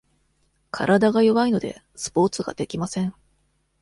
[0.71, 3.13] 体が弱いので、スポーツができません。